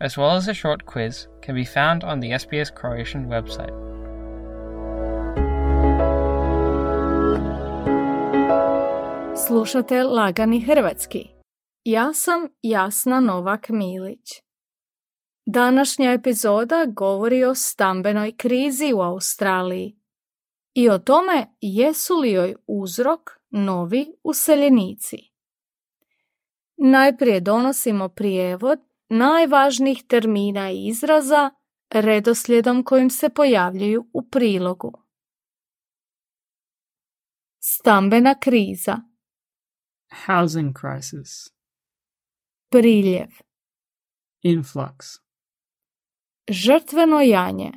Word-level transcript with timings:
as 0.00 0.16
well 0.16 0.36
as 0.36 0.48
a 0.48 0.54
short 0.54 0.86
quiz, 0.86 1.28
can 1.42 1.54
be 1.54 1.64
found 1.64 2.04
on 2.04 2.20
the 2.20 2.30
SBS 2.30 2.70
Croatian 2.74 3.28
website. 3.28 3.90
Slušate 9.46 10.02
Lagani 10.02 10.60
Hrvatski. 10.60 11.30
Ja 11.84 12.12
sam 12.12 12.48
Jasna 12.62 13.20
Novak 13.20 13.68
Milić. 13.68 14.42
Današnja 15.46 16.12
epizoda 16.12 16.86
govori 16.86 17.44
o 17.44 17.54
stambenoj 17.54 18.36
krizi 18.36 18.92
u 18.92 19.00
Australiji 19.00 19.96
i 20.74 20.90
o 20.90 20.98
tome 20.98 21.46
jesu 21.60 22.14
li 22.14 22.30
joj 22.30 22.54
uzrok 22.66 23.20
novi 23.50 24.06
useljenici. 24.24 25.16
Najprije 26.76 27.40
donosimo 27.40 28.08
prijevod 28.08 28.89
najvažnijih 29.10 30.04
termina 30.08 30.70
i 30.70 30.86
izraza 30.86 31.50
redoslijedom 31.90 32.84
kojim 32.84 33.10
se 33.10 33.28
pojavljuju 33.28 34.10
u 34.12 34.28
prilogu. 34.28 34.92
Stambena 37.58 38.34
kriza. 38.40 38.96
Housing 40.26 40.76
crisis, 40.80 41.54
Priljev. 42.70 43.28
Influx, 44.42 45.20
Žrtveno 46.48 47.20
janje. 47.20 47.72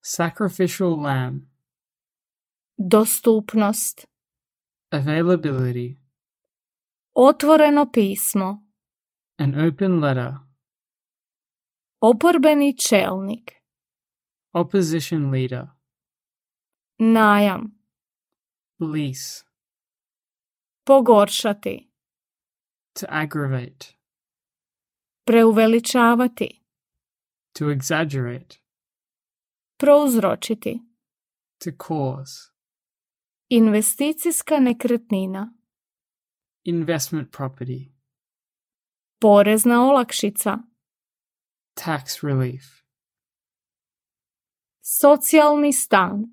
Sacrificial 0.00 1.02
lamb, 1.02 1.42
Dostupnost. 2.76 4.06
Availability, 4.90 5.96
Otvoreno 7.14 7.90
pismo 7.92 8.65
an 9.38 9.54
open 9.68 10.00
letter, 10.00 10.34
Oporbeni 12.00 12.74
čelnik. 12.88 13.52
Opposition 14.54 15.30
leader, 15.30 15.66
Najam. 16.98 17.72
Lease, 18.80 19.44
Pogoršati. 20.84 21.90
To 23.00 23.06
aggravate, 23.08 23.86
Preuveličavati. 25.24 26.62
To 27.52 27.64
exaggerate, 27.70 28.56
Prouzročiti. 29.78 30.80
To 31.64 31.70
cause, 31.86 32.52
Investicijska 33.48 34.60
nekretnina. 34.60 35.52
Investment 36.64 37.30
property, 37.32 37.92
Porezna 39.20 39.88
olakšica. 39.88 40.58
Tax 41.74 42.22
relief, 42.22 42.64
Socijalni 44.82 45.72
stan. 45.72 46.24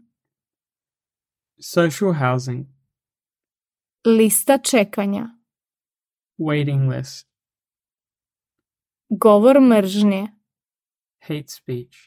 Social 1.59 2.13
housing, 2.13 2.67
Lista 4.05 4.57
čekanja. 4.57 5.29
Waiting 6.37 6.89
list, 6.89 7.27
Govor 9.09 9.59
mržnje. 9.61 10.27
Hate 11.19 11.47
speech, 11.47 11.97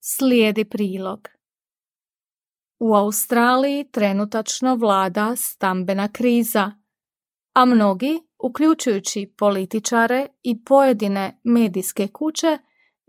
Slijedi 0.00 0.64
prilog. 0.64 1.28
U 2.78 2.94
Australiji 2.94 3.90
trenutačno 3.92 4.76
vlada 4.76 5.36
stambena 5.36 6.08
kriza, 6.12 6.72
a 7.54 7.64
mnogi, 7.64 8.20
uključujući 8.42 9.34
političare 9.38 10.26
i 10.42 10.64
pojedine 10.64 11.40
medijske 11.44 12.08
kuće, 12.08 12.58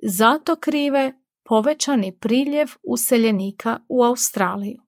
zato 0.03 0.55
krive 0.55 1.13
povećani 1.43 2.17
priljev 2.19 2.67
useljenika 2.83 3.79
u 3.89 4.03
Australiju. 4.03 4.81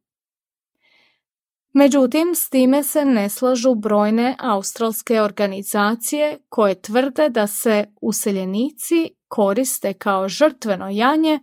Međutim, 1.73 2.35
s 2.35 2.49
time 2.49 2.83
se 2.83 3.05
ne 3.05 3.29
slažu 3.29 3.75
brojne 3.75 4.35
australske 4.39 5.21
organizacije 5.21 6.39
koje 6.49 6.81
tvrde 6.81 7.29
da 7.29 7.47
se 7.47 7.85
useljenici 8.01 9.09
koriste 9.27 9.93
kao 9.93 10.29
žrtveno 10.29 10.89
janje 10.89 11.39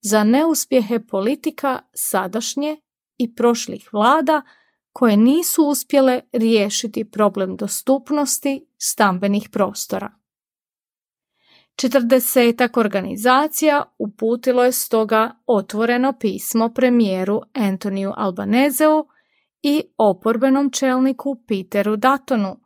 za 0.00 0.24
neuspjehe 0.24 1.00
politika 1.06 1.78
sadašnje 1.94 2.76
i 3.18 3.34
prošlih 3.34 3.92
vlada 3.92 4.42
koje 4.92 5.16
nisu 5.16 5.64
uspjele 5.64 6.20
riješiti 6.32 7.04
problem 7.04 7.56
dostupnosti 7.56 8.66
stambenih 8.78 9.48
prostora. 9.52 10.20
Četrdesetak 11.76 12.76
organizacija 12.76 13.82
uputilo 13.98 14.64
je 14.64 14.72
stoga 14.72 15.30
otvoreno 15.46 16.12
pismo 16.12 16.68
premijeru 16.68 17.40
Antoniju 17.52 18.12
Albanezeu 18.16 19.06
i 19.62 19.82
oporbenom 19.96 20.70
čelniku 20.70 21.42
Peteru 21.48 21.96
Datonu, 21.96 22.60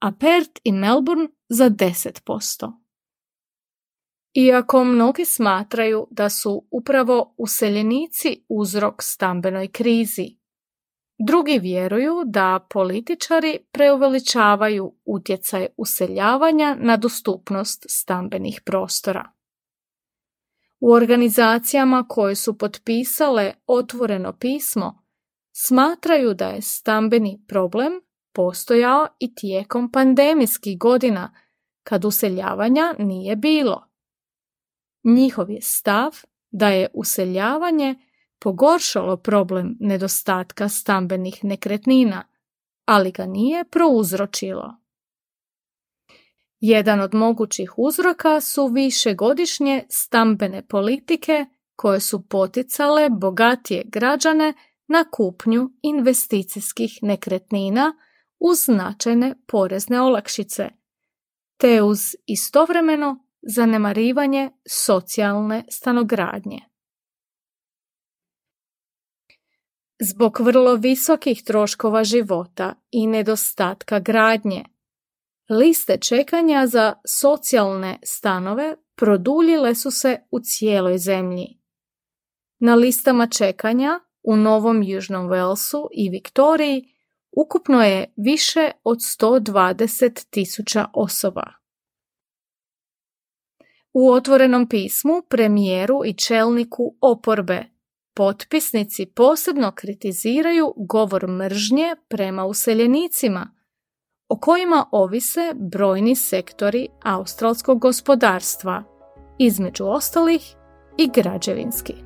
a 0.00 0.12
Perth 0.12 0.60
i 0.64 0.72
Melbourne 0.72 1.28
za 1.48 1.70
10%. 1.70 2.72
Iako 4.34 4.84
mnogi 4.84 5.24
smatraju 5.24 6.06
da 6.10 6.28
su 6.28 6.68
upravo 6.70 7.34
useljenici 7.38 8.44
uzrok 8.48 8.94
stambenoj 9.02 9.68
krizi, 9.68 10.36
drugi 11.26 11.58
vjeruju 11.58 12.22
da 12.26 12.66
političari 12.70 13.58
preuveličavaju 13.72 14.94
utjecaj 15.04 15.66
useljavanja 15.76 16.76
na 16.80 16.96
dostupnost 16.96 17.86
stambenih 17.88 18.60
prostora. 18.64 19.35
U 20.80 20.92
organizacijama 20.92 22.08
koje 22.08 22.34
su 22.34 22.58
potpisale 22.58 23.54
otvoreno 23.66 24.32
pismo 24.32 25.02
smatraju 25.52 26.34
da 26.34 26.48
je 26.48 26.62
stambeni 26.62 27.44
problem 27.48 27.92
postojao 28.34 29.06
i 29.18 29.34
tijekom 29.34 29.92
pandemijskih 29.92 30.78
godina 30.78 31.34
kad 31.82 32.04
useljavanja 32.04 32.94
nije 32.98 33.36
bilo. 33.36 33.86
Njihov 35.04 35.50
je 35.50 35.60
stav 35.60 36.10
da 36.50 36.68
je 36.68 36.88
useljavanje 36.94 37.94
pogoršalo 38.38 39.16
problem 39.16 39.76
nedostatka 39.80 40.68
stambenih 40.68 41.44
nekretnina, 41.44 42.24
ali 42.84 43.12
ga 43.12 43.26
nije 43.26 43.64
prouzročilo. 43.64 44.76
Jedan 46.60 47.00
od 47.00 47.14
mogućih 47.14 47.72
uzroka 47.76 48.40
su 48.40 48.66
višegodišnje 48.66 49.84
stambene 49.88 50.66
politike 50.66 51.46
koje 51.76 52.00
su 52.00 52.28
poticale 52.28 53.10
bogatije 53.10 53.82
građane 53.86 54.54
na 54.88 55.04
kupnju 55.10 55.70
investicijskih 55.82 56.98
nekretnina 57.02 57.94
uz 58.38 58.58
značajne 58.64 59.34
porezne 59.46 60.00
olakšice, 60.00 60.68
te 61.56 61.82
uz 61.82 61.98
istovremeno 62.26 63.26
zanemarivanje 63.42 64.50
socijalne 64.68 65.64
stanogradnje. 65.70 66.60
Zbog 70.00 70.40
vrlo 70.40 70.74
visokih 70.74 71.42
troškova 71.44 72.04
života 72.04 72.74
i 72.90 73.06
nedostatka 73.06 73.98
gradnje, 73.98 74.64
liste 75.48 75.98
čekanja 75.98 76.66
za 76.66 76.94
socijalne 77.06 77.98
stanove 78.02 78.76
produljile 78.94 79.74
su 79.74 79.90
se 79.90 80.18
u 80.30 80.40
cijeloj 80.40 80.98
zemlji. 80.98 81.60
Na 82.58 82.74
listama 82.74 83.26
čekanja 83.26 84.00
u 84.22 84.36
Novom 84.36 84.82
Južnom 84.82 85.28
Velsu 85.28 85.88
i 85.92 86.08
Viktoriji 86.08 86.84
ukupno 87.36 87.82
je 87.82 88.12
više 88.16 88.70
od 88.84 88.98
120 88.98 90.30
tisuća 90.30 90.86
osoba. 90.94 91.52
U 93.92 94.10
otvorenom 94.10 94.68
pismu 94.68 95.22
premijeru 95.28 96.00
i 96.04 96.14
čelniku 96.14 96.96
oporbe 97.00 97.64
potpisnici 98.14 99.06
posebno 99.06 99.72
kritiziraju 99.74 100.74
govor 100.76 101.28
mržnje 101.28 101.94
prema 102.08 102.44
useljenicima, 102.44 103.55
o 104.28 104.36
kojima 104.36 104.86
ovise 104.92 105.52
brojni 105.54 106.16
sektori 106.16 106.88
australskog 107.02 107.80
gospodarstva, 107.80 108.82
između 109.38 109.84
ostalih 109.86 110.56
i 110.98 111.10
građevinski. 111.14 112.05